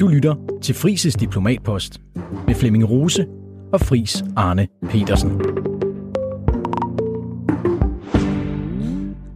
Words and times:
Du 0.00 0.08
lytter 0.08 0.58
til 0.62 0.74
Frises 0.74 1.14
Diplomatpost 1.14 2.00
med 2.46 2.54
Flemming 2.54 2.90
Rose 2.90 3.26
og 3.72 3.80
Fris 3.80 4.24
Arne 4.36 4.68
Petersen. 4.90 5.30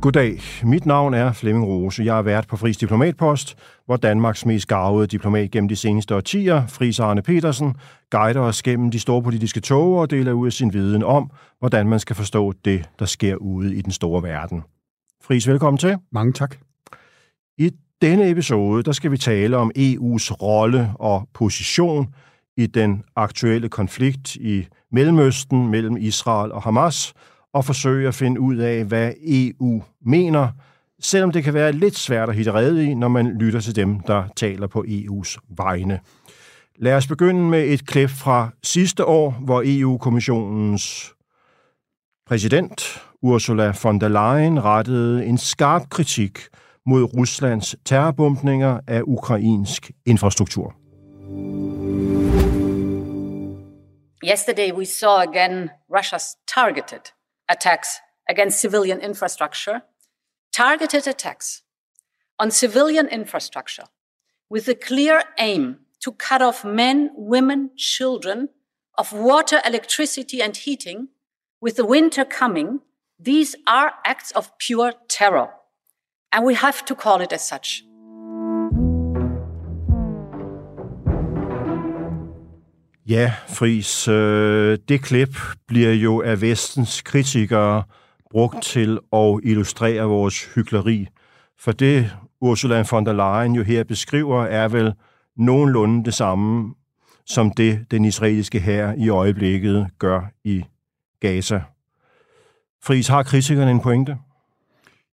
Goddag, 0.00 0.40
mit 0.64 0.86
navn 0.86 1.14
er 1.14 1.32
Flemming 1.32 1.66
Rose. 1.66 2.04
Jeg 2.04 2.18
er 2.18 2.22
vært 2.22 2.46
på 2.46 2.56
Fris 2.56 2.76
Diplomatpost, 2.76 3.58
hvor 3.86 3.96
Danmarks 3.96 4.46
mest 4.46 4.68
gavede 4.68 5.06
diplomat 5.06 5.50
gennem 5.50 5.68
de 5.68 5.76
seneste 5.76 6.16
årtier, 6.16 6.66
Fris 6.66 7.00
Arne 7.00 7.22
Petersen, 7.22 7.74
guider 8.10 8.40
os 8.40 8.62
gennem 8.62 8.90
de 8.90 8.98
store 9.00 9.22
politiske 9.22 9.60
tog 9.60 9.98
og 9.98 10.10
deler 10.10 10.32
ud 10.32 10.46
af 10.46 10.52
sin 10.52 10.72
viden 10.72 11.02
om, 11.02 11.30
hvordan 11.58 11.88
man 11.88 12.00
skal 12.00 12.16
forstå 12.16 12.52
det, 12.64 12.90
der 12.98 13.06
sker 13.06 13.36
ude 13.36 13.74
i 13.74 13.82
den 13.82 13.92
store 13.92 14.22
verden. 14.22 14.62
Fris, 15.22 15.48
velkommen 15.48 15.78
til. 15.78 15.96
Mange 16.12 16.32
tak. 16.32 16.56
I 17.58 17.70
denne 18.02 18.30
episode, 18.30 18.82
der 18.82 18.92
skal 18.92 19.10
vi 19.10 19.16
tale 19.16 19.56
om 19.56 19.70
EU's 19.78 20.32
rolle 20.32 20.92
og 20.94 21.28
position 21.34 22.14
i 22.56 22.66
den 22.66 23.02
aktuelle 23.16 23.68
konflikt 23.68 24.36
i 24.36 24.66
Mellemøsten 24.92 25.68
mellem 25.68 25.96
Israel 25.96 26.52
og 26.52 26.62
Hamas, 26.62 27.14
og 27.52 27.64
forsøge 27.64 28.08
at 28.08 28.14
finde 28.14 28.40
ud 28.40 28.56
af, 28.56 28.84
hvad 28.84 29.12
EU 29.26 29.82
mener, 30.06 30.48
selvom 31.00 31.30
det 31.30 31.44
kan 31.44 31.54
være 31.54 31.72
lidt 31.72 31.98
svært 31.98 32.28
at 32.28 32.34
hitte 32.34 32.52
redde 32.52 32.90
i, 32.90 32.94
når 32.94 33.08
man 33.08 33.38
lytter 33.38 33.60
til 33.60 33.76
dem, 33.76 34.00
der 34.00 34.24
taler 34.36 34.66
på 34.66 34.84
EU's 34.88 35.36
vegne. 35.48 36.00
Lad 36.76 36.94
os 36.94 37.06
begynde 37.06 37.40
med 37.40 37.64
et 37.64 37.86
klip 37.86 38.10
fra 38.10 38.50
sidste 38.62 39.04
år, 39.04 39.30
hvor 39.30 39.62
EU-kommissionens 39.66 41.14
præsident 42.26 43.02
Ursula 43.22 43.74
von 43.82 44.00
der 44.00 44.08
Leyen 44.08 44.64
rettede 44.64 45.24
en 45.24 45.38
skarp 45.38 45.90
kritik 45.90 46.38
mod 46.86 47.18
Ruslands 47.18 47.76
terrorbombninger 47.84 48.80
af 48.86 49.02
ukrainsk 49.06 49.90
infrastruktur. 50.06 50.74
Yesterday 54.24 54.72
we 54.72 54.84
saw 54.84 55.20
again 55.20 55.70
Russia's 55.96 56.36
targeted 56.54 57.04
attacks 57.48 57.88
against 58.28 58.60
civilian 58.60 59.00
infrastructure, 59.00 59.80
targeted 60.56 61.06
attacks 61.08 61.62
on 62.38 62.50
civilian 62.50 63.08
infrastructure 63.08 63.86
with 64.50 64.64
the 64.64 64.74
clear 64.74 65.22
aim 65.38 65.76
to 66.04 66.12
cut 66.12 66.42
off 66.42 66.64
men, 66.64 67.10
women, 67.16 67.70
children 67.76 68.48
of 68.98 69.12
water, 69.12 69.60
electricity, 69.64 70.42
and 70.42 70.56
heating. 70.56 71.08
With 71.60 71.76
the 71.76 71.86
winter 71.86 72.24
coming, 72.24 72.80
these 73.18 73.54
are 73.66 73.92
acts 74.04 74.32
of 74.32 74.50
pure 74.58 74.92
terror, 75.08 75.48
and 76.32 76.46
we 76.46 76.54
have 76.54 76.74
to 76.86 76.94
call 76.94 77.22
it 77.22 77.32
as 77.32 77.40
such. 77.40 77.82
Ja, 83.08 83.32
Fris, 83.48 84.08
øh, 84.08 84.78
det 84.88 85.02
klip 85.02 85.36
bliver 85.66 85.92
jo 85.92 86.22
af 86.22 86.40
vestens 86.40 87.02
kritikere 87.02 87.82
brugt 88.30 88.62
til 88.62 88.98
at 89.12 89.40
illustrere 89.42 90.02
vores 90.02 90.44
hykleri. 90.54 91.06
For 91.58 91.72
det, 91.72 92.10
Ursula 92.40 92.84
von 92.90 93.06
der 93.06 93.12
Leyen 93.12 93.54
jo 93.54 93.62
her 93.62 93.84
beskriver, 93.84 94.44
er 94.44 94.68
vel 94.68 94.92
nogenlunde 95.36 96.04
det 96.04 96.14
samme, 96.14 96.74
som 97.26 97.50
det, 97.50 97.86
den 97.90 98.04
israelske 98.04 98.60
hær 98.60 98.92
i 98.98 99.08
øjeblikket 99.08 99.88
gør 99.98 100.20
i 100.44 100.64
Gaza. 101.20 101.62
Fris, 102.84 103.08
har 103.08 103.22
kritikerne 103.22 103.70
en 103.70 103.80
pointe? 103.80 104.16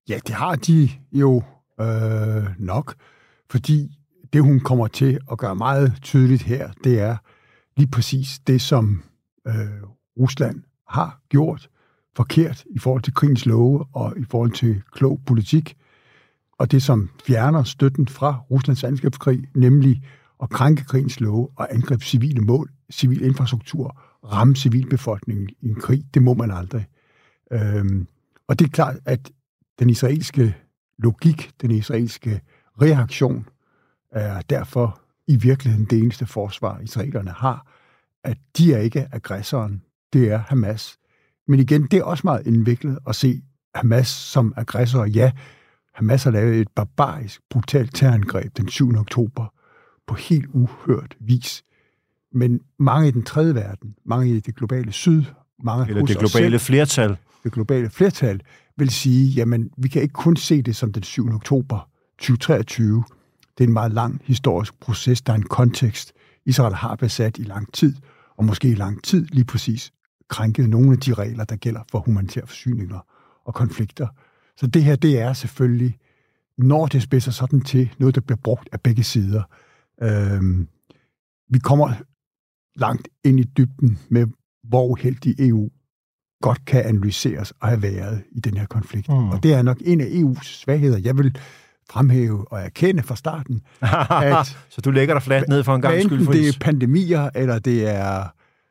Ja, 0.09 0.19
det 0.27 0.35
har 0.35 0.57
de 0.57 0.91
jo 1.13 1.43
øh, 1.81 2.45
nok, 2.59 2.95
fordi 3.51 3.99
det, 4.33 4.43
hun 4.43 4.61
kommer 4.61 4.87
til 4.87 5.19
at 5.31 5.39
gøre 5.39 5.57
meget 5.57 5.99
tydeligt 6.03 6.43
her, 6.43 6.71
det 6.85 7.01
er 7.01 7.17
lige 7.77 7.91
præcis 7.91 8.39
det, 8.47 8.61
som 8.61 9.03
øh, 9.47 9.55
Rusland 10.19 10.63
har 10.89 11.21
gjort 11.29 11.69
forkert 12.17 12.65
i 12.71 12.79
forhold 12.79 13.03
til 13.03 13.15
krigens 13.15 13.47
love 13.47 13.85
og 13.93 14.15
i 14.19 14.25
forhold 14.31 14.53
til 14.53 14.83
klog 14.93 15.21
politik, 15.27 15.77
og 16.59 16.71
det, 16.71 16.83
som 16.83 17.11
fjerner 17.27 17.63
støtten 17.63 18.09
fra 18.09 18.41
Ruslands 18.51 18.85
angrebskrig, 18.85 19.45
nemlig 19.55 20.03
at 20.43 20.51
krænke 20.51 20.85
krigens 20.85 21.21
love 21.21 21.49
og 21.57 21.75
angribe 21.75 22.05
civile 22.05 22.41
mål, 22.41 22.71
civil 22.93 23.23
infrastruktur, 23.23 24.01
ramme 24.25 24.57
civilbefolkningen 24.57 25.49
i 25.61 25.69
en 25.69 25.75
krig, 25.75 26.05
det 26.15 26.23
må 26.23 26.35
man 26.35 26.51
aldrig. 26.51 26.87
Øhm, 27.53 28.07
og 28.49 28.59
det 28.59 28.65
er 28.65 28.71
klart, 28.71 28.97
at 29.05 29.31
den 29.79 29.91
israelske 29.91 30.57
logik, 30.99 31.51
den 31.63 31.71
israelske 31.71 32.41
reaktion, 32.83 33.49
er 34.13 34.43
derfor 34.51 35.01
i 35.27 35.37
virkeligheden 35.37 35.87
det 35.87 35.99
eneste 35.99 36.27
forsvar, 36.27 36.81
israelerne 36.81 37.31
har, 37.31 37.67
at 38.25 38.39
de 38.59 38.75
er 38.75 38.79
ikke 38.79 39.09
aggressoren, 39.13 39.83
det 40.13 40.33
er 40.33 40.39
Hamas. 40.39 40.99
Men 41.49 41.61
igen, 41.61 41.87
det 41.87 41.99
er 41.99 42.05
også 42.05 42.21
meget 42.25 42.47
indviklet 42.47 42.99
at 43.09 43.17
se 43.17 43.43
Hamas 43.75 44.09
som 44.09 44.55
aggressor. 44.57 45.05
Ja, 45.05 45.33
Hamas 45.95 46.25
har 46.25 46.31
lavet 46.31 46.61
et 46.61 46.69
barbarisk, 46.77 47.41
brutalt 47.51 47.95
terrorangreb 47.95 48.57
den 48.57 48.69
7. 48.69 48.97
oktober 48.97 49.55
på 50.07 50.15
helt 50.15 50.47
uhørt 50.53 51.17
vis. 51.21 51.65
Men 52.33 52.61
mange 52.79 53.09
i 53.09 53.11
den 53.11 53.25
tredje 53.25 53.55
verden, 53.55 53.95
mange 54.05 54.37
i 54.37 54.41
det 54.41 54.55
globale 54.55 54.93
syd, 54.93 55.25
mange 55.63 55.89
Eller 55.89 56.05
det 56.05 56.19
globale 56.19 56.59
selv, 56.59 56.61
flertal 56.61 57.17
det 57.49 57.55
globale 57.55 57.91
flertal, 57.91 58.41
vil 58.77 58.91
sige, 58.91 59.29
jamen, 59.29 59.71
vi 59.79 59.89
kan 59.89 60.03
ikke 60.03 60.13
kun 60.13 60.37
se 60.37 60.63
det 60.63 60.77
som 60.77 60.93
den 60.93 61.03
7. 61.03 61.35
oktober 61.35 61.89
2023. 62.19 63.05
Det 63.59 63.65
er 63.65 63.69
en 63.69 63.73
meget 63.73 63.93
lang 63.93 64.21
historisk 64.25 64.81
proces, 64.81 65.23
der 65.23 65.33
er 65.33 65.37
en 65.37 65.43
kontekst. 65.43 66.13
Israel 66.47 66.75
har 66.75 66.97
besat 66.97 67.39
i 67.39 67.43
lang 67.43 67.73
tid, 67.73 67.95
og 68.37 68.45
måske 68.45 68.69
i 68.69 68.75
lang 68.75 69.05
tid 69.05 69.27
lige 69.27 69.45
præcis 69.45 69.93
krænket 70.29 70.69
nogle 70.69 70.93
af 70.93 70.99
de 70.99 71.15
regler, 71.15 71.45
der 71.45 71.57
gælder 71.57 71.81
for 71.91 71.99
humanitære 71.99 72.47
forsyninger 72.47 73.07
og 73.45 73.55
konflikter. 73.55 74.07
Så 74.57 74.67
det 74.67 74.85
her, 74.85 74.97
det 74.97 75.19
er 75.19 75.33
selvfølgelig, 75.33 75.99
når 76.59 76.87
det 76.87 77.03
spidser 77.03 77.31
sådan 77.31 77.61
til, 77.61 77.95
noget, 77.99 78.15
der 78.15 78.21
bliver 78.21 78.39
brugt 78.45 78.69
af 78.73 78.81
begge 78.81 79.05
sider. 79.05 79.43
Øhm, 80.03 80.69
vi 81.51 81.59
kommer 81.59 81.95
langt 82.77 83.09
ind 83.25 83.41
i 83.41 83.43
dybden 83.43 83.99
med, 84.09 84.27
hvor 84.69 84.87
uheldig 84.87 85.35
EU 85.39 85.71
godt 86.43 86.65
kan 86.65 86.85
analyseres 86.85 87.53
og 87.61 87.69
have 87.69 87.83
været 87.83 88.23
i 88.33 88.41
den 88.41 88.57
her 88.57 88.67
konflikt. 88.67 89.09
Mm. 89.09 89.31
Og 89.31 89.43
det 89.43 89.55
er 89.55 89.63
nok 89.63 89.79
en 89.85 90.01
af 90.01 90.07
EU's 90.07 90.45
svagheder. 90.45 90.99
Jeg 90.99 91.19
vil 91.19 91.39
fremhæve 91.91 92.53
og 92.53 92.61
erkende 92.61 93.03
fra 93.03 93.17
starten, 93.17 93.61
at 94.39 94.57
så 94.69 94.81
du 94.81 94.91
lægger 94.91 95.15
dig 95.15 95.23
fladt 95.23 95.49
ned 95.49 95.65
for 95.65 95.75
en 95.75 95.83
gang 95.83 96.03
skyld, 96.03 96.27
det 96.27 96.49
er 96.49 96.59
pandemier, 96.61 97.31
eller 97.35 97.59
det 97.59 97.89
er 97.89 98.25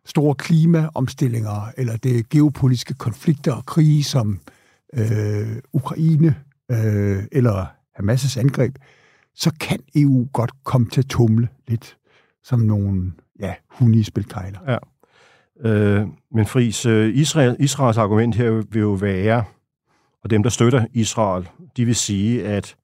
store 0.06 0.36
klimaomstillinger, 0.36 1.72
eller 1.78 1.98
det 1.98 2.20
er 2.20 2.24
geopolitiske 2.30 2.94
konflikter 2.94 3.54
og 3.54 3.66
krige 3.66 4.04
som 4.04 4.40
øh, 4.94 5.48
Ukraine 5.74 6.36
øh, 6.72 7.24
eller 7.32 7.66
Hamas' 8.00 8.40
angreb, 8.40 8.76
så 9.36 9.52
kan 9.60 9.80
EU 9.96 10.28
godt 10.34 10.52
komme 10.64 10.90
til 10.90 11.02
at 11.02 11.06
tumle 11.06 11.48
lidt 11.68 11.98
som 12.44 12.60
nogle 12.60 13.14
ja, 13.40 13.54
hunde 13.70 14.00
i 14.00 14.04
spilkejler. 14.04 14.60
Ja. 14.68 14.78
Øh, 15.66 16.08
men 16.32 16.46
Friis, 16.46 16.86
øh, 16.86 17.16
Israel, 17.16 17.56
Israels 17.60 17.98
argument 17.98 18.36
her 18.36 18.52
vil 18.52 18.80
jo 18.82 18.92
være, 18.92 19.44
og 20.24 20.30
dem, 20.30 20.44
der 20.44 20.50
støtter 20.50 20.86
Israel, 20.94 21.50
de 21.78 21.86
vil 21.86 21.96
sige, 21.96 22.46
at 22.48 22.76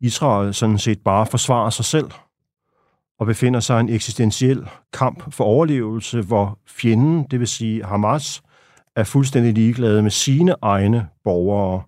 Israel 0.00 0.54
sådan 0.54 0.78
set 0.78 1.00
bare 1.00 1.26
forsvarer 1.26 1.70
sig 1.70 1.84
selv 1.84 2.10
og 3.18 3.26
befinder 3.26 3.60
sig 3.60 3.76
i 3.76 3.80
en 3.80 3.88
eksistentiel 3.88 4.68
kamp 4.92 5.32
for 5.32 5.44
overlevelse, 5.44 6.20
hvor 6.20 6.58
fjenden, 6.66 7.26
det 7.30 7.40
vil 7.40 7.48
sige 7.48 7.84
Hamas, 7.84 8.42
er 8.96 9.04
fuldstændig 9.04 9.54
ligeglade 9.54 10.02
med 10.02 10.10
sine 10.10 10.54
egne 10.62 11.08
borgere 11.24 11.82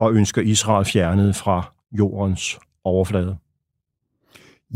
og 0.00 0.12
ønsker 0.12 0.42
Israel 0.42 0.84
fjernet 0.84 1.36
fra 1.36 1.72
jordens 1.92 2.58
overflade. 2.84 3.36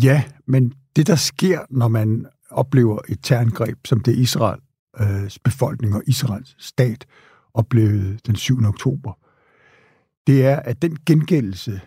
Ja, 0.03 0.22
men 0.47 0.72
det, 0.97 1.06
der 1.06 1.16
sker, 1.16 1.60
når 1.71 1.88
man 1.88 2.27
oplever 2.50 2.98
et 3.09 3.18
terrorangreb, 3.22 3.86
som 3.86 4.00
det 4.00 4.16
Israel 4.16 4.60
øh, 5.01 5.31
befolkning 5.45 5.95
og 5.95 6.03
Israels 6.07 6.57
stat 6.59 7.07
oplevede 7.54 8.19
den 8.27 8.37
7. 8.37 8.65
oktober, 8.65 9.13
det 10.27 10.47
er, 10.47 10.57
at 10.57 10.83
den 10.83 10.98
gengældelse 11.07 11.81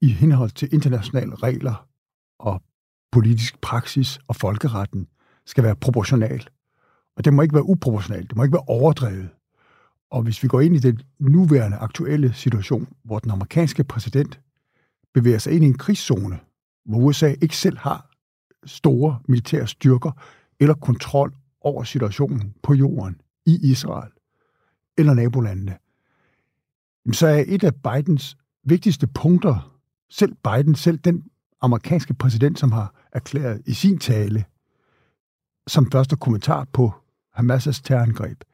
i 0.00 0.08
henhold 0.08 0.50
til 0.50 0.74
internationale 0.74 1.34
regler 1.34 1.86
og 2.38 2.62
politisk 3.12 3.60
praksis 3.60 4.18
og 4.28 4.36
folkeretten 4.36 5.08
skal 5.46 5.64
være 5.64 5.76
proportional. 5.76 6.48
Og 7.16 7.24
det 7.24 7.34
må 7.34 7.42
ikke 7.42 7.54
være 7.54 7.68
uproportionalt, 7.68 8.28
det 8.28 8.36
må 8.36 8.42
ikke 8.42 8.52
være 8.52 8.64
overdrevet. 8.66 9.28
Og 10.10 10.22
hvis 10.22 10.42
vi 10.42 10.48
går 10.48 10.60
ind 10.60 10.76
i 10.76 10.78
den 10.78 11.00
nuværende 11.18 11.76
aktuelle 11.76 12.32
situation, 12.32 12.88
hvor 13.04 13.18
den 13.18 13.30
amerikanske 13.30 13.84
præsident 13.84 14.40
bevæger 15.14 15.38
sig 15.38 15.52
ind 15.52 15.64
i 15.64 15.68
en 15.68 15.78
krigszone, 15.78 16.38
hvor 16.84 16.98
USA 16.98 17.34
ikke 17.42 17.56
selv 17.56 17.78
har 17.78 18.10
store 18.64 19.18
militære 19.28 19.66
styrker 19.66 20.10
eller 20.60 20.74
kontrol 20.74 21.32
over 21.66 21.84
situationen 21.84 22.54
på 22.62 22.74
jorden 22.74 23.20
i 23.46 23.58
Israel 23.62 24.10
eller 24.98 25.14
nabolandene, 25.14 25.76
så 27.12 27.26
er 27.26 27.44
et 27.46 27.64
af 27.64 27.74
Bidens 27.74 28.36
vigtigste 28.64 29.06
punkter, 29.06 29.78
selv 30.10 30.34
Biden, 30.34 30.74
selv 30.74 30.98
den 30.98 31.24
amerikanske 31.60 32.14
præsident, 32.14 32.58
som 32.58 32.72
har 32.72 32.94
erklæret 33.12 33.62
i 33.66 33.72
sin 33.72 33.98
tale, 33.98 34.44
som 35.66 35.90
første 35.90 36.16
kommentar 36.16 36.66
på 36.72 36.92
Hamas' 37.38 37.80
terrorangreb, 37.84 38.44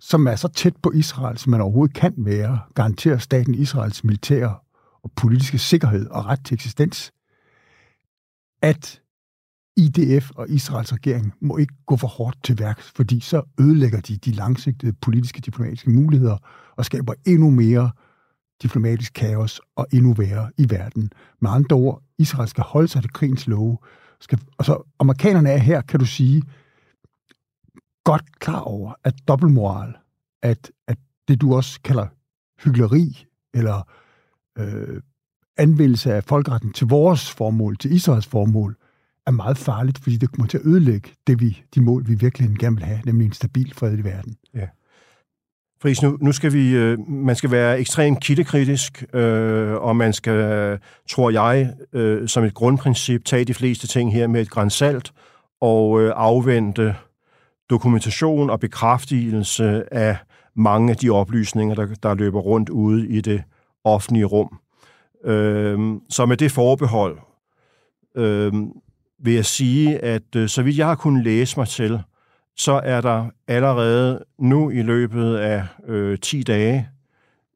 som 0.00 0.26
er 0.26 0.36
så 0.36 0.48
tæt 0.48 0.76
på 0.82 0.90
Israel, 0.90 1.38
som 1.38 1.50
man 1.50 1.60
overhovedet 1.60 1.96
kan 1.96 2.14
være, 2.16 2.60
garanterer 2.74 3.18
staten 3.18 3.54
Israels 3.54 4.04
militære 4.04 4.58
og 5.02 5.12
politiske 5.16 5.58
sikkerhed 5.58 6.06
og 6.06 6.26
ret 6.26 6.44
til 6.44 6.54
eksistens, 6.54 7.12
at 8.62 9.02
IDF 9.80 10.30
og 10.30 10.50
Israels 10.50 10.92
regering 10.92 11.32
må 11.40 11.56
ikke 11.56 11.74
gå 11.86 11.96
for 11.96 12.08
hårdt 12.08 12.44
til 12.44 12.58
værks, 12.58 12.92
fordi 12.96 13.20
så 13.20 13.42
ødelægger 13.60 14.00
de 14.00 14.16
de 14.16 14.30
langsigtede 14.30 14.92
politiske 14.92 15.40
diplomatiske 15.40 15.90
muligheder 15.90 16.36
og 16.76 16.84
skaber 16.84 17.14
endnu 17.26 17.50
mere 17.50 17.90
diplomatisk 18.62 19.12
kaos 19.12 19.60
og 19.76 19.86
endnu 19.92 20.12
værre 20.12 20.50
i 20.58 20.70
verden. 20.70 21.12
Med 21.40 21.50
andre 21.50 21.76
ord, 21.76 22.02
Israel 22.18 22.48
skal 22.48 22.64
holde 22.64 22.88
sig 22.88 23.02
til 23.02 23.12
krigens 23.12 23.46
love. 23.46 23.78
Skal, 24.20 24.40
og 24.58 24.64
så 24.64 24.92
amerikanerne 24.98 25.50
er 25.50 25.58
her, 25.58 25.80
kan 25.80 26.00
du 26.00 26.06
sige, 26.06 26.42
godt 28.04 28.38
klar 28.38 28.60
over, 28.60 28.92
at 29.04 29.14
dobbeltmoral, 29.28 29.94
at, 30.42 30.70
at 30.88 30.98
det 31.28 31.40
du 31.40 31.54
også 31.54 31.80
kalder 31.84 32.06
hyggeleri, 32.64 33.26
eller 33.54 33.88
øh, 34.58 35.02
anvendelse 35.56 36.14
af 36.14 36.24
folkeretten 36.24 36.72
til 36.72 36.86
vores 36.86 37.30
formål, 37.30 37.76
til 37.76 37.92
Israels 37.92 38.26
formål, 38.26 38.76
er 39.30 39.36
meget 39.36 39.58
farligt, 39.58 39.98
fordi 40.02 40.16
det 40.16 40.32
kommer 40.32 40.46
til 40.46 40.58
at 40.58 40.66
ødelægge 40.66 41.10
det, 41.26 41.40
vi, 41.40 41.62
de 41.74 41.80
mål, 41.80 42.08
vi 42.08 42.14
virkelig 42.14 42.58
gerne 42.58 42.76
vil 42.76 42.84
have, 42.84 43.00
nemlig 43.04 43.26
en 43.26 43.32
stabil 43.32 43.74
fredelig 43.74 44.04
verden. 44.04 44.36
Ja. 44.54 44.66
Friis, 45.82 46.02
nu, 46.02 46.18
nu 46.20 46.32
skal 46.32 46.52
vi, 46.52 46.74
øh, 46.76 46.98
man 47.08 47.36
skal 47.36 47.50
være 47.50 47.80
ekstremt 47.80 48.20
kildekritisk, 48.20 49.04
øh, 49.14 49.72
og 49.72 49.96
man 49.96 50.12
skal, 50.12 50.78
tror 51.10 51.30
jeg, 51.30 51.74
øh, 51.92 52.28
som 52.28 52.44
et 52.44 52.54
grundprincip, 52.54 53.24
tage 53.24 53.44
de 53.44 53.54
fleste 53.54 53.86
ting 53.86 54.12
her 54.12 54.26
med 54.26 54.40
et 54.40 54.50
grænsalt 54.50 55.12
og 55.60 56.00
øh, 56.00 56.12
afvente 56.16 56.94
dokumentation 57.70 58.50
og 58.50 58.60
bekræftelse 58.60 59.94
af 59.94 60.16
mange 60.56 60.90
af 60.90 60.96
de 60.96 61.10
oplysninger, 61.10 61.74
der, 61.74 61.86
der 62.02 62.14
løber 62.14 62.40
rundt 62.40 62.68
ude 62.68 63.08
i 63.08 63.20
det 63.20 63.42
offentlige 63.84 64.24
rum. 64.24 64.58
Øh, 65.24 65.78
så 66.08 66.26
med 66.26 66.36
det 66.36 66.52
forbehold 66.52 67.18
øh, 68.16 68.52
vil 69.22 69.34
jeg 69.34 69.44
sige, 69.44 69.98
at 69.98 70.36
øh, 70.36 70.48
så 70.48 70.62
vidt 70.62 70.78
jeg 70.78 70.86
har 70.86 70.94
kunnet 70.94 71.24
læse 71.24 71.58
mig 71.58 71.68
til, 71.68 72.00
så 72.56 72.80
er 72.84 73.00
der 73.00 73.26
allerede 73.48 74.24
nu 74.38 74.70
i 74.70 74.82
løbet 74.82 75.36
af 75.36 75.64
øh, 75.88 76.18
10 76.18 76.42
dage 76.42 76.88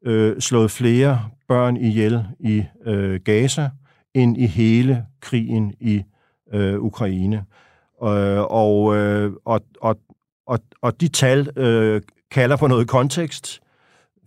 øh, 0.05 0.39
slået 0.39 0.71
flere 0.71 1.29
børn 1.47 1.77
ihjel 1.77 2.25
i 2.39 2.63
øh, 2.85 3.19
Gaza 3.19 3.69
end 4.13 4.37
i 4.37 4.45
hele 4.47 5.05
krigen 5.21 5.73
i 5.79 6.03
øh, 6.53 6.79
Ukraine. 6.79 7.37
Øh, 8.03 8.41
og, 8.41 8.95
øh, 8.95 9.33
og, 9.45 9.61
og, 9.81 9.97
og, 10.47 10.59
og 10.81 11.01
de 11.01 11.07
tal 11.07 11.49
øh, 11.57 12.01
kalder 12.31 12.57
på 12.57 12.67
noget 12.67 12.87
kontekst, 12.87 13.61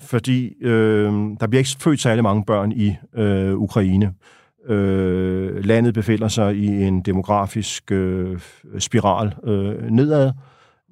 fordi 0.00 0.54
øh, 0.60 1.12
der 1.40 1.46
bliver 1.46 1.58
ikke 1.58 1.76
født 1.80 2.00
særlig 2.00 2.22
mange 2.22 2.44
børn 2.44 2.72
i 2.72 2.96
øh, 3.14 3.54
Ukraine. 3.54 4.14
Øh, 4.66 5.64
landet 5.64 5.94
befinder 5.94 6.28
sig 6.28 6.56
i 6.56 6.66
en 6.66 7.00
demografisk 7.00 7.92
øh, 7.92 8.40
spiral 8.78 9.34
øh, 9.44 9.90
nedad, 9.90 10.32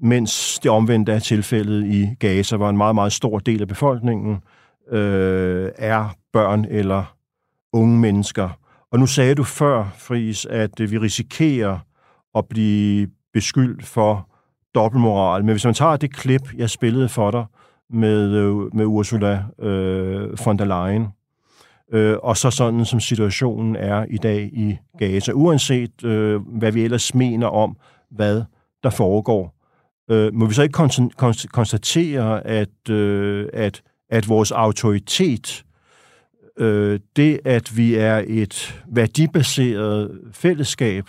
mens 0.02 0.58
det 0.62 0.70
omvendte 0.70 1.12
er 1.12 1.18
tilfældet 1.18 1.86
i 1.86 2.14
Gaza, 2.20 2.56
hvor 2.56 2.70
en 2.70 2.76
meget, 2.76 2.94
meget 2.94 3.12
stor 3.12 3.38
del 3.38 3.60
af 3.60 3.68
befolkningen 3.68 4.36
øh, 4.90 5.70
er 5.76 6.14
børn 6.32 6.64
eller 6.64 7.16
unge 7.72 7.98
mennesker. 7.98 8.48
Og 8.92 8.98
nu 8.98 9.06
sagde 9.06 9.34
du 9.34 9.44
før, 9.44 9.94
Fris, 9.98 10.46
at 10.46 10.80
øh, 10.80 10.90
vi 10.90 10.98
risikerer 10.98 11.78
at 12.34 12.44
blive 12.50 13.08
beskyldt 13.32 13.86
for 13.86 14.28
dobbeltmoral. 14.74 15.44
Men 15.44 15.52
hvis 15.52 15.64
man 15.64 15.74
tager 15.74 15.96
det 15.96 16.14
klip, 16.14 16.42
jeg 16.56 16.70
spillede 16.70 17.08
for 17.08 17.30
dig 17.30 17.44
med, 17.90 18.30
øh, 18.30 18.74
med 18.74 18.84
Ursula 18.84 19.44
øh, 19.58 20.44
von 20.44 20.58
der 20.58 20.64
Leyen, 20.64 21.06
øh, 21.92 22.16
og 22.22 22.36
så 22.36 22.50
sådan 22.50 22.84
som 22.84 23.00
situationen 23.00 23.76
er 23.76 24.04
i 24.10 24.16
dag 24.16 24.50
i 24.52 24.78
Gaza, 24.98 25.32
uanset 25.32 26.04
øh, 26.04 26.40
hvad 26.58 26.72
vi 26.72 26.84
ellers 26.84 27.14
mener 27.14 27.46
om, 27.46 27.76
hvad 28.10 28.42
der 28.82 28.90
foregår, 28.90 29.56
øh, 30.10 30.34
må 30.34 30.46
vi 30.46 30.54
så 30.54 30.62
ikke 30.62 31.48
konstatere, 31.52 32.46
at, 32.46 32.90
øh, 32.90 33.48
at, 33.52 33.82
at 34.10 34.28
vores 34.28 34.52
autoritet, 34.52 35.64
øh, 36.58 37.00
det 37.16 37.40
at 37.44 37.76
vi 37.76 37.94
er 37.94 38.24
et 38.26 38.82
værdibaseret 38.88 40.20
fællesskab, 40.32 41.04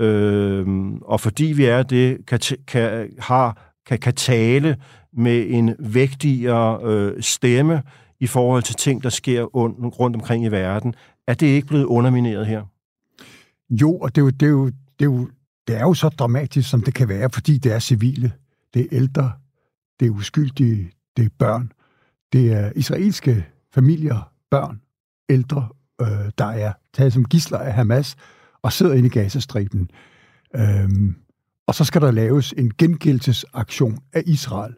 øh, 0.00 0.66
og 1.02 1.20
fordi 1.20 1.44
vi 1.44 1.64
er 1.64 1.82
det, 1.82 2.26
kan, 2.26 2.40
kan, 2.66 3.10
har, 3.18 3.72
kan, 3.86 3.98
kan 3.98 4.14
tale 4.14 4.76
med 5.16 5.46
en 5.48 5.76
vægtigere 5.78 6.80
øh, 6.84 7.22
stemme 7.22 7.82
i 8.24 8.26
forhold 8.26 8.62
til 8.62 8.74
ting, 8.74 9.02
der 9.02 9.08
sker 9.08 9.42
rundt 9.42 10.16
omkring 10.16 10.44
i 10.44 10.48
verden. 10.48 10.94
Er 11.26 11.34
det 11.34 11.46
ikke 11.46 11.66
blevet 11.66 11.84
undermineret 11.84 12.46
her? 12.46 12.62
Jo, 13.70 13.98
og 13.98 14.14
det 14.14 14.20
er 14.20 14.24
jo, 14.24 14.30
det 14.30 14.46
er 14.46 14.50
jo, 14.50 14.66
det 14.66 15.00
er 15.00 15.04
jo, 15.04 15.28
det 15.66 15.76
er 15.76 15.80
jo 15.80 15.94
så 15.94 16.08
dramatisk, 16.08 16.70
som 16.70 16.82
det 16.82 16.94
kan 16.94 17.08
være, 17.08 17.30
fordi 17.30 17.58
det 17.58 17.72
er 17.72 17.78
civile, 17.78 18.32
det 18.74 18.82
er 18.82 18.86
ældre, 18.92 19.32
det 20.00 20.06
er 20.06 20.10
uskyldige, 20.10 20.90
det 21.16 21.24
er 21.24 21.28
børn, 21.38 21.72
det 22.32 22.52
er 22.52 22.72
israelske 22.76 23.46
familier, 23.74 24.32
børn, 24.50 24.80
ældre, 25.28 25.68
øh, 26.00 26.30
der 26.38 26.46
er 26.46 26.72
taget 26.94 27.12
som 27.12 27.24
gisler 27.24 27.58
af 27.58 27.72
Hamas 27.72 28.16
og 28.62 28.72
sidder 28.72 28.94
inde 28.94 29.06
i 29.06 29.10
Gazastriben. 29.10 29.90
Øhm, 30.56 31.16
og 31.66 31.74
så 31.74 31.84
skal 31.84 32.00
der 32.00 32.10
laves 32.10 32.54
en 32.58 32.74
gengældelsesaktion 32.78 33.98
af 34.12 34.22
Israel, 34.26 34.74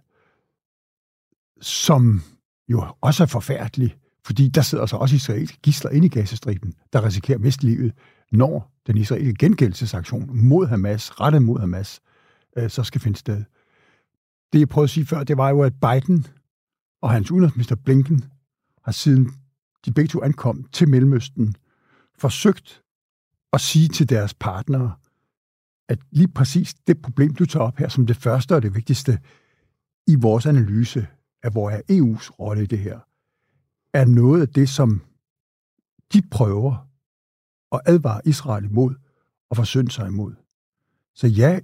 som 1.60 2.22
jo 2.68 2.86
også 3.00 3.22
er 3.22 3.26
forfærdelig, 3.26 3.96
fordi 4.24 4.48
der 4.48 4.62
sidder 4.62 4.86
så 4.86 4.96
også 4.96 5.16
israelske 5.16 5.58
gisler 5.62 5.90
inde 5.90 6.06
i 6.06 6.10
Gazastriben, 6.10 6.74
der 6.92 7.04
risikerer 7.04 7.38
mest 7.38 7.62
livet, 7.62 7.92
når 8.32 8.72
den 8.86 8.96
israelske 8.96 9.34
gengældelsesaktion 9.34 10.30
mod 10.32 10.66
Hamas, 10.66 11.20
rettet 11.20 11.42
mod 11.42 11.60
Hamas, 11.60 12.00
øh, 12.58 12.70
så 12.70 12.82
skal 12.82 13.00
finde 13.00 13.18
sted. 13.18 13.44
Det, 14.52 14.58
jeg 14.58 14.68
prøvede 14.68 14.86
at 14.86 14.90
sige 14.90 15.06
før, 15.06 15.24
det 15.24 15.36
var 15.36 15.48
jo, 15.48 15.62
at 15.62 15.72
Biden 15.80 16.26
og 17.02 17.10
hans 17.10 17.30
udenrigsminister 17.30 17.76
Blinken 17.76 18.24
har 18.84 18.92
siden 18.92 19.30
de 19.84 19.92
begge 19.92 20.08
to 20.08 20.22
ankom 20.22 20.64
til 20.72 20.88
Mellemøsten, 20.88 21.54
forsøgt 22.18 22.82
at 23.52 23.60
sige 23.60 23.88
til 23.88 24.08
deres 24.08 24.34
partnere, 24.34 24.92
at 25.88 25.98
lige 26.10 26.28
præcis 26.28 26.74
det 26.74 27.02
problem, 27.02 27.34
du 27.34 27.44
tager 27.44 27.64
op 27.64 27.78
her 27.78 27.88
som 27.88 28.06
det 28.06 28.16
første 28.16 28.54
og 28.54 28.62
det 28.62 28.74
vigtigste 28.74 29.18
i 30.06 30.14
vores 30.14 30.46
analyse 30.46 31.06
at 31.42 31.52
hvor 31.52 31.70
er 31.70 31.80
EU's 31.90 32.30
rolle 32.30 32.62
i 32.62 32.66
det 32.66 32.78
her, 32.78 33.00
er 33.92 34.04
noget 34.04 34.40
af 34.40 34.48
det, 34.48 34.68
som 34.68 35.02
de 36.12 36.22
prøver 36.30 36.88
at 37.72 37.80
advare 37.86 38.20
Israel 38.24 38.64
imod 38.64 38.94
og 39.50 39.56
forsøge 39.56 39.90
sig 39.90 40.06
imod. 40.08 40.34
Så 41.14 41.26
ja, 41.26 41.60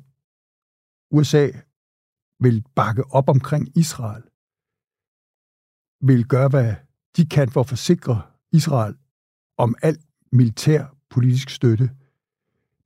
USA 1.11 1.50
vil 2.41 2.64
bakke 2.75 3.05
op 3.05 3.29
omkring 3.29 3.79
Israel, 3.79 4.23
vil 6.07 6.29
gøre, 6.29 6.49
hvad 6.49 6.75
de 7.17 7.26
kan 7.26 7.50
for 7.50 7.61
at 7.61 7.69
forsikre 7.69 8.23
Israel 8.52 8.97
om 9.57 9.75
al 9.83 9.99
militær 10.33 10.97
politisk 11.11 11.50
støtte, 11.50 11.91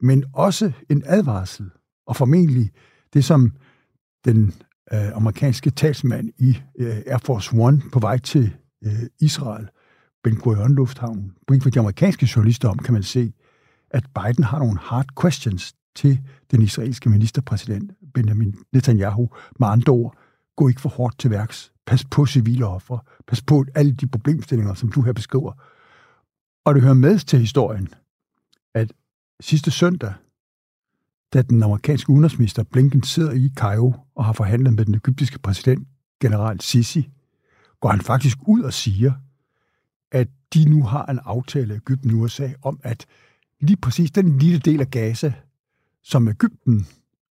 men 0.00 0.24
også 0.32 0.72
en 0.90 1.02
advarsel, 1.06 1.70
og 2.06 2.16
formentlig 2.16 2.72
det, 3.12 3.24
som 3.24 3.56
den 4.24 4.52
øh, 4.92 5.16
amerikanske 5.16 5.70
talsmand 5.70 6.30
i 6.38 6.58
øh, 6.78 6.96
Air 7.06 7.18
Force 7.18 7.50
One 7.54 7.82
på 7.92 7.98
vej 7.98 8.18
til 8.18 8.56
øh, 8.84 9.02
Israel, 9.20 9.68
Ben 10.24 10.36
Gurion 10.36 10.74
Lufthavn, 10.74 11.32
briefede 11.46 11.70
de 11.70 11.78
amerikanske 11.78 12.28
journalister 12.36 12.68
om, 12.68 12.78
kan 12.78 12.92
man 12.94 13.02
se, 13.02 13.32
at 13.90 14.04
Biden 14.14 14.44
har 14.44 14.58
nogle 14.58 14.78
hard 14.78 15.06
questions 15.20 15.74
til 15.94 16.20
den 16.50 16.62
israelske 16.62 17.10
ministerpræsident 17.10 17.92
Benjamin 18.14 18.54
Netanyahu. 18.72 19.30
Med 19.60 19.68
andre 19.68 19.92
ord, 19.92 20.16
gå 20.56 20.68
ikke 20.68 20.80
for 20.80 20.88
hårdt 20.88 21.18
til 21.18 21.30
værks. 21.30 21.72
Pas 21.86 22.04
på 22.04 22.26
civile 22.26 22.66
offer. 22.66 22.98
Pas 23.26 23.42
på 23.42 23.64
alle 23.74 23.92
de 23.92 24.06
problemstillinger, 24.06 24.74
som 24.74 24.92
du 24.92 25.02
her 25.02 25.12
beskriver. 25.12 25.52
Og 26.64 26.74
det 26.74 26.82
hører 26.82 26.94
med 26.94 27.18
til 27.18 27.38
historien, 27.38 27.88
at 28.74 28.92
sidste 29.40 29.70
søndag, 29.70 30.12
da 31.36 31.42
den 31.42 31.62
amerikanske 31.62 32.10
udenrigsminister 32.10 32.62
Blinken 32.62 33.02
sidder 33.02 33.32
i 33.32 33.50
Cairo 33.56 33.94
og 34.14 34.24
har 34.24 34.32
forhandlet 34.32 34.74
med 34.74 34.84
den 34.84 34.94
egyptiske 34.94 35.38
præsident, 35.38 35.88
general 36.20 36.60
Sisi, 36.60 37.10
går 37.80 37.88
han 37.88 38.00
faktisk 38.00 38.38
ud 38.46 38.62
og 38.62 38.72
siger, 38.72 39.12
at 40.12 40.28
de 40.54 40.64
nu 40.64 40.82
har 40.82 41.06
en 41.06 41.20
aftale 41.24 41.74
i 41.74 41.76
Ægypten 41.76 42.10
og 42.10 42.16
USA 42.16 42.48
om, 42.62 42.80
at 42.82 43.06
lige 43.60 43.76
præcis 43.76 44.10
den 44.10 44.38
lille 44.38 44.58
del 44.58 44.80
af 44.80 44.90
Gaza, 44.90 45.32
som 46.02 46.28
Ægypten 46.28 46.86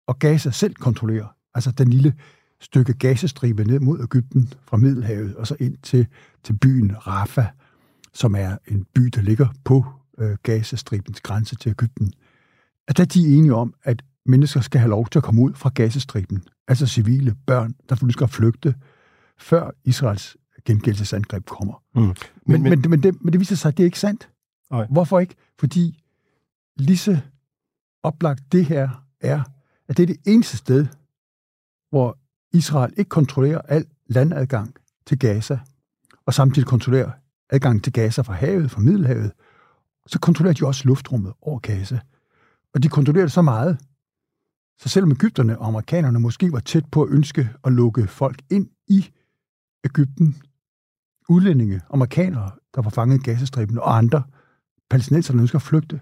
og 0.07 0.19
Gaza 0.19 0.50
selv 0.50 0.75
kontrollerer, 0.75 1.26
altså 1.55 1.71
den 1.71 1.90
lille 1.90 2.14
stykke 2.61 2.93
Gazastribe 2.93 3.64
ned 3.64 3.81
mod 3.81 4.02
Ægypten 4.02 4.52
fra 4.62 4.76
Middelhavet 4.76 5.37
og 5.37 5.47
så 5.47 5.57
ind 5.61 5.76
til, 5.83 6.07
til 6.45 6.59
byen 6.59 7.07
Rafah, 7.07 7.47
som 8.14 8.35
er 8.35 8.57
en 8.67 8.87
by, 8.95 9.02
der 9.02 9.23
ligger 9.23 9.49
på 9.64 9.85
øh, 10.19 10.37
Gazastribens 10.43 11.21
grænse 11.21 11.57
til 11.57 11.71
Ægypten, 11.71 12.12
at 12.88 12.97
der 12.97 13.04
de 13.04 13.23
er 13.23 13.38
enige 13.38 13.54
om, 13.54 13.75
at 13.83 14.02
mennesker 14.26 14.61
skal 14.61 14.80
have 14.80 14.90
lov 14.90 15.09
til 15.09 15.18
at 15.18 15.23
komme 15.23 15.42
ud 15.42 15.54
fra 15.54 15.71
gasestriben, 15.75 16.45
altså 16.68 16.87
civile 16.87 17.37
børn, 17.47 17.75
der 17.88 18.11
skal 18.11 18.28
flygte, 18.28 18.75
før 19.38 19.71
Israels 19.85 20.37
gengældelsesangreb 20.64 21.47
kommer. 21.47 21.83
Mm. 21.95 22.00
Men, 22.00 22.14
men, 22.47 22.62
men, 22.62 22.90
men, 22.90 23.02
det, 23.02 23.25
men 23.25 23.33
det 23.33 23.40
viser 23.40 23.57
sig, 23.57 23.68
at 23.68 23.76
det 23.76 23.83
er 23.83 23.87
ikke 23.87 23.99
sandt. 23.99 24.28
Nej. 24.71 24.87
Hvorfor 24.90 25.18
ikke? 25.18 25.35
Fordi 25.59 26.02
lige 26.76 26.99
så 26.99 27.18
oplagt 28.02 28.52
det 28.52 28.64
her 28.64 29.04
er, 29.21 29.42
at 29.88 29.97
det 29.97 30.02
er 30.02 30.07
det 30.07 30.16
eneste 30.26 30.57
sted, 30.57 30.87
hvor 31.90 32.18
Israel 32.52 32.92
ikke 32.97 33.09
kontrollerer 33.09 33.61
al 33.61 33.87
landadgang 34.07 34.75
til 35.07 35.18
Gaza, 35.18 35.59
og 36.26 36.35
samtidig 36.35 36.68
kontrollerer 36.68 37.11
adgang 37.50 37.85
til 37.85 37.92
Gaza 37.92 38.23
fra 38.23 38.33
havet, 38.33 38.71
fra 38.71 38.80
Middelhavet, 38.80 39.33
så 40.07 40.18
kontrollerer 40.18 40.54
de 40.54 40.66
også 40.66 40.83
luftrummet 40.85 41.33
over 41.40 41.59
Gaza. 41.59 42.00
Og 42.75 42.83
de 42.83 42.89
kontrollerer 42.89 43.25
det 43.25 43.33
så 43.33 43.43
meget, 43.43 43.79
så 44.79 44.89
selvom 44.89 45.11
Ægypterne 45.11 45.59
og 45.59 45.67
amerikanerne 45.67 46.21
måske 46.21 46.53
var 46.53 46.61
tæt 46.61 46.85
på 46.93 47.03
at 47.03 47.09
ønske 47.11 47.51
at 47.65 47.73
lukke 47.73 48.07
folk 48.07 48.43
ind 48.51 48.71
i 48.89 49.11
Ægypten, 49.85 50.43
udlændinge, 51.29 51.81
amerikanere, 51.91 52.51
der 52.75 52.83
var 52.83 52.91
fanget 52.91 53.19
i 53.19 53.23
Gazastriben, 53.23 53.79
og 53.79 53.97
andre 53.97 54.23
palæstinenser, 54.91 55.33
der 55.33 55.41
ønsker 55.41 55.59
at 55.59 55.63
flygte, 55.63 56.01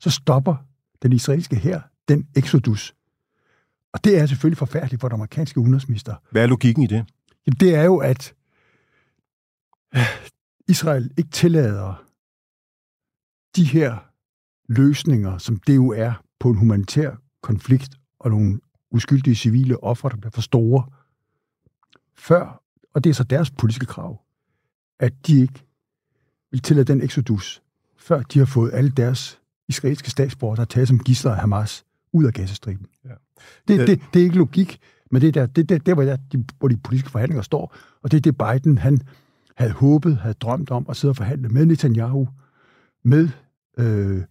så 0.00 0.10
stopper 0.10 0.56
den 1.02 1.12
israelske 1.12 1.56
her 1.56 1.80
den 2.08 2.28
exodus. 2.36 2.94
Og 3.92 4.04
det 4.04 4.18
er 4.18 4.26
selvfølgelig 4.26 4.58
forfærdeligt 4.58 5.00
for 5.00 5.08
den 5.08 5.14
amerikanske 5.14 5.60
udenrigsminister. 5.60 6.14
Hvad 6.30 6.42
er 6.42 6.46
logikken 6.46 6.82
i 6.82 6.86
det? 6.86 7.04
Jamen, 7.46 7.56
det 7.60 7.74
er 7.74 7.82
jo, 7.82 7.96
at 7.96 8.34
Israel 10.68 11.10
ikke 11.16 11.30
tillader 11.30 12.04
de 13.56 13.64
her 13.64 14.09
løsninger, 14.70 15.38
som 15.38 15.56
det 15.56 15.76
jo 15.76 15.88
er 15.88 16.12
på 16.38 16.50
en 16.50 16.56
humanitær 16.56 17.10
konflikt 17.42 17.90
og 18.18 18.30
nogle 18.30 18.60
uskyldige 18.90 19.34
civile 19.34 19.84
ofre, 19.84 20.08
der 20.08 20.16
bliver 20.16 20.30
for 20.30 20.40
store, 20.40 20.84
før, 22.14 22.62
og 22.94 23.04
det 23.04 23.10
er 23.10 23.14
så 23.14 23.24
deres 23.24 23.50
politiske 23.50 23.86
krav, 23.86 24.20
at 24.98 25.26
de 25.26 25.40
ikke 25.40 25.64
vil 26.50 26.62
tillade 26.62 26.92
den 26.92 27.02
exodus, 27.02 27.62
før 27.96 28.22
de 28.22 28.38
har 28.38 28.46
fået 28.46 28.70
alle 28.74 28.90
deres 28.90 29.40
israelske 29.68 30.10
statsborgere, 30.10 30.56
der 30.56 30.62
er 30.62 30.66
taget 30.66 30.88
som 30.88 30.98
gisler 30.98 31.32
af 31.32 31.40
Hamas, 31.40 31.84
ud 32.12 32.24
af 32.24 32.32
gasestriben. 32.32 32.86
Ja. 33.04 33.14
Det, 33.68 33.88
det, 33.88 34.00
det 34.14 34.20
er 34.20 34.24
ikke 34.24 34.38
logik, 34.38 34.80
men 35.10 35.22
det 35.22 35.28
er 35.28 35.32
der, 35.32 35.46
det, 35.46 35.68
det, 35.68 35.86
det, 35.86 35.94
hvor, 35.94 36.04
der, 36.04 36.16
de, 36.32 36.44
hvor 36.58 36.68
de 36.68 36.76
politiske 36.76 37.10
forhandlinger 37.10 37.42
står, 37.42 37.74
og 38.02 38.10
det 38.10 38.16
er 38.16 38.20
det 38.20 38.38
Biden, 38.38 38.78
han 38.78 39.00
havde 39.56 39.72
håbet, 39.72 40.16
havde 40.16 40.34
drømt 40.34 40.70
om 40.70 40.86
at 40.88 40.96
sidde 40.96 41.12
og 41.12 41.16
forhandle 41.16 41.48
med 41.48 41.66
Netanyahu, 41.66 42.28
med 43.02 43.28
øh, 43.78 44.22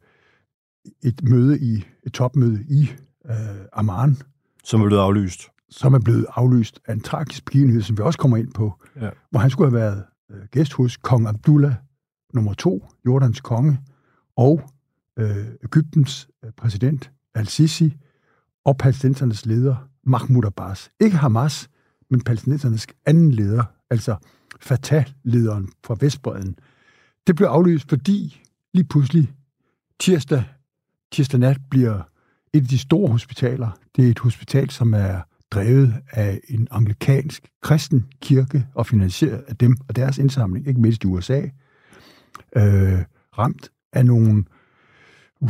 et 1.03 1.29
møde 1.29 1.59
i 1.59 1.85
et 2.03 2.13
topmøde 2.13 2.65
i 2.69 2.91
øh, 3.29 3.35
Amman. 3.73 4.17
Som 4.63 4.81
er 4.81 4.85
blevet 4.85 5.01
aflyst. 5.01 5.47
Som 5.69 5.93
er 5.93 5.99
blevet 5.99 6.25
aflyst 6.35 6.79
af 6.85 6.93
en 6.93 7.01
tragisk 7.01 7.45
begivenhed, 7.45 7.81
som 7.81 7.97
vi 7.97 8.03
også 8.03 8.19
kommer 8.19 8.37
ind 8.37 8.53
på, 8.53 8.73
ja. 9.01 9.09
hvor 9.29 9.39
han 9.39 9.49
skulle 9.49 9.71
have 9.71 9.79
været 9.79 10.03
øh, 10.31 10.45
gæst 10.51 10.73
hos 10.73 10.97
kong 10.97 11.27
Abdullah 11.27 11.73
nummer 12.33 12.53
to, 12.53 12.87
Jordans 13.05 13.41
konge, 13.41 13.79
og 14.35 14.61
øh, 15.19 15.45
Ægyptens 15.63 16.29
øh, 16.45 16.51
præsident 16.57 17.11
al-Sisi, 17.35 17.97
og 18.65 18.77
palæstinensernes 18.77 19.45
leder 19.45 19.75
Mahmoud 20.03 20.45
Abbas. 20.45 20.91
Ikke 20.99 21.17
Hamas, 21.17 21.69
men 22.09 22.21
palæstinensernes 22.21 22.87
anden 23.05 23.31
leder, 23.31 23.63
altså 23.89 24.15
Fatah-lederen 24.61 25.69
fra 25.83 25.95
Vestbreden. 25.99 26.55
Det 27.27 27.35
blev 27.35 27.47
aflyst, 27.47 27.89
fordi 27.89 28.41
lige 28.73 28.87
pludselig 28.87 29.33
tirsdag, 29.99 30.43
tirsdag 31.11 31.39
nat 31.39 31.57
bliver 31.69 32.01
et 32.53 32.61
af 32.61 32.67
de 32.67 32.77
store 32.77 33.11
hospitaler, 33.11 33.69
det 33.95 34.05
er 34.05 34.09
et 34.09 34.19
hospital, 34.19 34.69
som 34.69 34.93
er 34.93 35.21
drevet 35.51 35.93
af 36.11 36.39
en 36.49 36.67
anglikansk 36.71 37.47
kristen 37.61 38.05
kirke 38.21 38.65
og 38.75 38.85
finansieret 38.85 39.43
af 39.47 39.57
dem 39.57 39.77
og 39.87 39.95
deres 39.95 40.17
indsamling, 40.17 40.67
ikke 40.67 40.81
mindst 40.81 41.03
i 41.03 41.07
USA, 41.07 41.41
øh, 42.55 42.99
ramt 43.37 43.69
af 43.93 44.05
nogle 44.05 44.43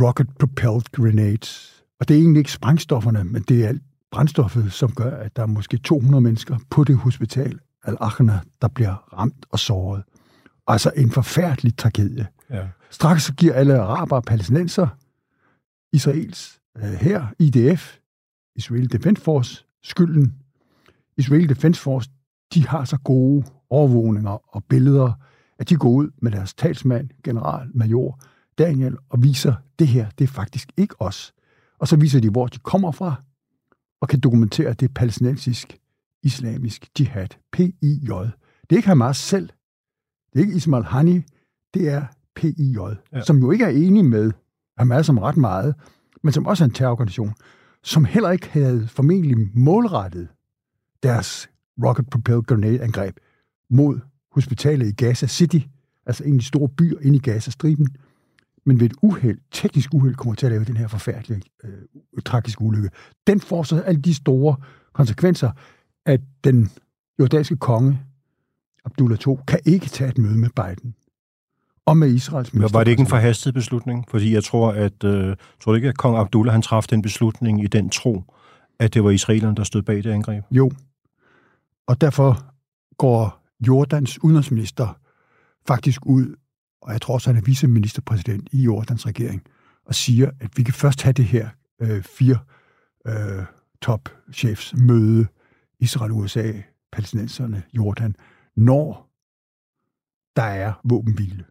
rocket-propelled 0.01 0.92
grenades. 0.92 1.84
Og 2.00 2.08
det 2.08 2.16
er 2.16 2.20
egentlig 2.20 2.39
ikke 2.39 2.51
sprængstofferne, 2.51 3.24
men 3.24 3.42
det 3.42 3.63
er 3.63 3.68
alt 3.68 3.82
brændstoffet, 4.12 4.74
som 4.74 4.92
gør, 4.92 5.12
at 5.12 5.36
der 5.36 5.42
er 5.42 5.48
måske 5.48 5.78
200 5.78 6.22
mennesker 6.22 6.58
på 6.70 6.84
det 6.84 6.98
hospital, 6.98 7.60
Al-Akhna, 7.84 8.39
der 8.62 8.68
bliver 8.68 9.13
ramt 9.13 9.46
og 9.50 9.60
såret. 9.60 10.04
Altså 10.68 10.92
en 10.96 11.12
forfærdelig 11.12 11.78
tragedie. 11.78 12.28
Ja. 12.50 12.68
Straks 12.89 13.32
giver 13.38 13.54
alle 13.54 13.80
araber 13.80 14.16
og 14.16 14.24
palæstinenser 14.24 14.88
Israels 15.93 16.60
øh, 16.77 16.84
her, 16.84 17.27
IDF, 17.39 17.98
Israel 18.55 18.91
Defense 18.91 19.22
Force, 19.22 19.65
skylden. 19.84 20.36
Israel 21.17 21.50
Defense 21.50 21.81
Force, 21.81 22.10
de 22.53 22.67
har 22.67 22.86
så 22.86 22.98
gode 22.98 23.46
overvågninger 23.69 24.55
og 24.55 24.63
billeder, 24.63 25.13
at 25.60 25.69
de 25.69 25.75
går 25.75 25.89
ud 25.89 26.10
med 26.22 26.31
deres 26.31 26.53
talsmand, 26.53 27.10
generalmajor 27.24 28.19
Daniel, 28.58 28.98
og 29.10 29.24
viser, 29.24 29.53
det 29.79 29.88
her, 29.88 30.10
det 30.10 30.24
er 30.24 30.27
faktisk 30.27 30.72
ikke 30.77 31.01
os. 31.01 31.34
Og 31.79 31.88
så 31.88 31.96
viser 31.96 32.19
de, 32.19 32.29
hvor 32.29 32.48
de 32.48 32.58
kommer 32.58 32.91
fra, 32.91 33.15
og 34.01 34.08
kan 34.08 34.19
dokumentere, 34.19 34.69
at 34.69 34.79
det 34.79 34.89
er 34.89 34.93
palæstinensisk 34.93 35.79
islamisk 36.24 37.00
jihad, 37.00 37.27
PIJ. 37.51 38.10
Det 38.62 38.72
er 38.72 38.75
ikke 38.75 38.88
Hamas 38.88 39.17
selv. 39.17 39.50
Det 40.34 40.39
er 40.39 40.39
ikke 40.39 40.55
Ismail 40.55 40.84
Hani. 40.84 41.24
Det 41.74 41.89
er 41.89 42.05
PIJ, 42.36 42.77
ja. 43.13 43.22
som 43.22 43.38
jo 43.38 43.51
ikke 43.51 43.65
er 43.65 43.69
enig 43.69 44.05
med 44.05 44.31
Hamas 44.79 45.05
som 45.05 45.17
ret 45.17 45.38
meget, 45.38 45.75
men 46.24 46.33
som 46.33 46.45
også 46.45 46.63
er 46.63 46.67
en 46.67 46.74
terrororganisation, 46.74 47.33
som 47.83 48.05
heller 48.05 48.31
ikke 48.31 48.50
havde 48.50 48.88
formentlig 48.88 49.38
målrettet 49.53 50.27
deres 51.03 51.50
rocket-propelled 51.83 52.43
grenade-angreb 52.43 53.17
mod 53.69 54.00
hospitalet 54.31 54.88
i 54.88 54.91
Gaza 54.91 55.27
City, 55.27 55.59
altså 56.05 56.24
en 56.24 56.33
af 56.33 56.39
de 56.39 56.45
store 56.45 56.69
byer 56.69 57.00
inde 57.01 57.15
i 57.15 57.19
Gaza-striben, 57.19 57.88
men 58.65 58.79
ved 58.79 58.86
et 58.86 58.95
uheld, 59.01 59.39
teknisk 59.51 59.93
uheld, 59.93 60.15
kommer 60.15 60.36
til 60.36 60.45
at 60.45 60.51
lave 60.51 60.65
den 60.65 60.77
her 60.77 60.88
forfærdelige, 60.88 61.41
øh, 61.63 62.21
tragiske 62.25 62.62
ulykke. 62.62 62.89
Den 63.27 63.39
får 63.39 63.63
så 63.63 63.81
alle 63.81 64.01
de 64.01 64.13
store 64.13 64.55
konsekvenser, 64.93 65.51
at 66.05 66.21
den 66.43 66.69
jordanske 67.19 67.57
konge, 67.57 68.00
Abdullah 68.86 69.19
II, 69.27 69.36
kan 69.48 69.59
ikke 69.65 69.86
tage 69.86 70.09
et 70.09 70.17
møde 70.17 70.38
med 70.38 70.50
Biden 70.55 70.95
og 71.89 71.98
med 71.98 72.10
Israels 72.10 72.53
minister. 72.53 72.77
Var 72.77 72.84
det 72.84 72.91
ikke 72.91 73.01
en 73.01 73.08
forhastet 73.08 73.53
beslutning? 73.53 74.05
Fordi 74.10 74.34
jeg 74.34 74.43
tror, 74.43 74.72
at, 74.72 75.03
øh, 75.03 75.36
tror 75.62 75.75
ikke, 75.75 75.89
at 75.89 75.98
kong 75.98 76.17
Abdullah 76.17 76.53
han 76.53 76.62
traf 76.62 76.84
den 76.84 77.01
beslutning 77.01 77.63
i 77.63 77.67
den 77.67 77.89
tro, 77.89 78.24
at 78.79 78.93
det 78.93 79.03
var 79.03 79.10
israelerne, 79.10 79.55
der 79.55 79.63
stod 79.63 79.81
bag 79.81 79.96
det 79.96 80.12
angreb? 80.12 80.43
Jo. 80.51 80.72
Og 81.88 82.01
derfor 82.01 82.46
går 82.98 83.46
Jordans 83.67 84.24
udenrigsminister 84.24 85.00
faktisk 85.67 86.05
ud, 86.05 86.36
og 86.81 86.93
jeg 86.93 87.01
tror 87.01 87.13
også, 87.13 87.29
han 87.29 87.38
er 87.38 87.46
viceministerpræsident 87.46 88.50
i 88.51 88.62
Jordans 88.62 89.05
regering, 89.05 89.43
og 89.86 89.96
siger, 89.96 90.31
at 90.39 90.58
vi 90.58 90.63
kan 90.63 90.74
først 90.74 91.01
have 91.01 91.13
det 91.13 91.25
her 91.25 91.50
øh, 91.81 92.03
fire 92.03 92.38
øh, 93.08 93.43
topchefs 93.81 94.74
møde, 94.77 95.27
Israel, 95.79 96.12
USA, 96.12 96.51
palæstinenserne, 96.91 97.63
Jordan, 97.74 98.15
når 98.55 99.10
der 100.36 100.43
er 100.43 100.74
våbenhvile. 100.84 101.46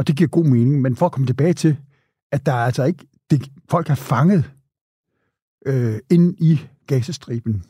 Og 0.00 0.06
det 0.06 0.16
giver 0.16 0.28
god 0.28 0.44
mening, 0.44 0.80
men 0.80 0.96
for 0.96 1.06
at 1.06 1.12
komme 1.12 1.26
tilbage 1.26 1.52
til, 1.52 1.76
at 2.32 2.46
der 2.46 2.52
er 2.52 2.64
altså 2.64 2.84
ikke, 2.84 3.06
det, 3.30 3.50
folk 3.70 3.90
er 3.90 3.94
fanget 3.94 4.50
øh, 5.66 5.98
ind 6.10 6.34
i 6.38 6.60
gasestriben. 6.86 7.64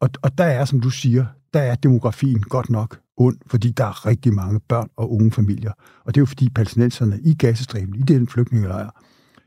Og, 0.00 0.10
og 0.22 0.38
der 0.38 0.44
er, 0.44 0.64
som 0.64 0.80
du 0.80 0.90
siger, 0.90 1.26
der 1.54 1.60
er 1.60 1.74
demografien 1.74 2.42
godt 2.42 2.70
nok 2.70 3.00
ond, 3.16 3.38
fordi 3.46 3.70
der 3.70 3.84
er 3.84 4.06
rigtig 4.06 4.34
mange 4.34 4.60
børn 4.60 4.88
og 4.96 5.12
unge 5.12 5.32
familier. 5.32 5.72
Og 6.04 6.14
det 6.14 6.20
er 6.20 6.22
jo 6.22 6.26
fordi 6.26 6.50
palæstinenserne 6.50 7.20
i 7.20 7.34
gasestriben, 7.34 7.94
i 7.94 8.02
den 8.02 8.28
flygtningelejr, 8.28 8.90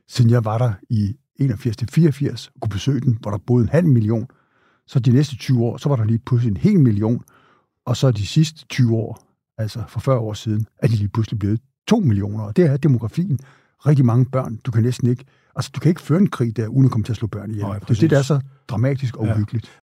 siden 0.07 0.31
jeg 0.31 0.45
var 0.45 0.57
der 0.57 0.73
i 0.89 1.15
81-84 1.41 2.47
og 2.55 2.61
kunne 2.61 2.69
besøge 2.69 3.01
den, 3.01 3.17
hvor 3.21 3.31
der 3.31 3.37
boede 3.37 3.63
en 3.63 3.69
halv 3.69 3.87
million, 3.87 4.27
så 4.87 4.99
de 4.99 5.11
næste 5.11 5.35
20 5.35 5.63
år, 5.63 5.77
så 5.77 5.89
var 5.89 5.95
der 5.95 6.03
lige 6.03 6.19
pludselig 6.19 6.51
en 6.51 6.57
hel 6.57 6.79
million, 6.79 7.23
og 7.85 7.97
så 7.97 8.11
de 8.11 8.27
sidste 8.27 8.65
20 8.65 8.95
år, 8.95 9.27
altså 9.57 9.83
for 9.87 9.99
40 9.99 10.19
år 10.19 10.33
siden, 10.33 10.65
er 10.77 10.87
de 10.87 10.95
lige 10.95 11.09
pludselig 11.09 11.39
blevet 11.39 11.61
2 11.87 11.99
millioner. 11.99 12.43
Og 12.43 12.55
det 12.57 12.65
er 12.65 12.77
demografien. 12.77 13.39
Rigtig 13.85 14.05
mange 14.05 14.25
børn. 14.25 14.59
Du 14.65 14.71
kan 14.71 14.83
næsten 14.83 15.09
ikke... 15.09 15.25
Altså, 15.55 15.71
du 15.75 15.79
kan 15.79 15.89
ikke 15.89 16.01
føre 16.01 16.19
en 16.19 16.29
krig 16.29 16.57
der, 16.57 16.67
uden 16.67 16.85
at 16.85 16.91
komme 16.91 17.03
til 17.03 17.13
at 17.13 17.17
slå 17.17 17.27
børn 17.27 17.49
ihjel. 17.49 17.65
Nej, 17.65 17.79
det 17.79 17.89
er 17.89 17.93
det, 17.93 18.09
der 18.09 18.17
er 18.17 18.21
så 18.21 18.39
dramatisk 18.67 19.17
og 19.17 19.23
uhyggeligt. 19.23 19.65
Ja. 19.65 19.79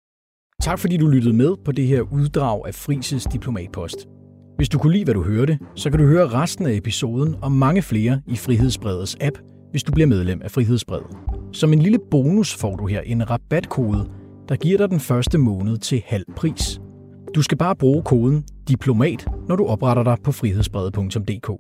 Tak 0.62 0.80
fordi 0.80 0.98
du 0.98 1.08
lyttede 1.08 1.34
med 1.34 1.56
på 1.66 1.72
det 1.72 1.88
her 1.88 2.01
uddrag 2.01 2.68
af 2.68 2.75
Frises 2.75 3.24
Diplomatpost. 3.24 3.98
Hvis 4.58 4.70
du 4.70 4.80
kunne 4.80 4.94
lide, 4.94 5.04
hvad 5.04 5.13
du 5.13 5.24
hørte, 5.24 5.60
så 5.75 5.89
kan 5.89 6.00
du 6.00 6.06
høre 6.06 6.27
resten 6.27 6.66
af 6.66 6.74
episoden 6.74 7.36
og 7.42 7.51
mange 7.51 7.82
flere 7.82 8.22
i 8.27 8.36
Frihedsbredets 8.36 9.18
app, 9.22 9.38
hvis 9.72 9.84
du 9.84 9.92
bliver 9.92 10.08
medlem 10.08 10.42
af 10.42 10.51
Frihedsbredet. 10.51 11.08
Som 11.54 11.74
en 11.74 11.80
lille 11.80 12.00
bonus 12.12 12.56
får 12.56 12.75
du 12.75 12.88
her 12.88 13.01
en 13.01 13.30
rabatkode, 13.30 14.10
der 14.50 14.56
giver 14.56 14.77
dig 14.77 14.89
den 14.89 15.00
første 15.00 15.38
måned 15.38 15.77
til 15.77 16.04
halv 16.06 16.25
pris. 16.36 16.82
Du 17.36 17.42
skal 17.42 17.58
bare 17.58 17.75
bruge 17.75 18.04
koden 18.04 18.44
DIPLOMAT, 18.68 19.25
når 19.48 19.56
du 19.56 19.66
opretter 19.66 20.04
dig 20.04 20.18
på 20.24 20.32
frihedsbrevet.dk. 20.32 21.51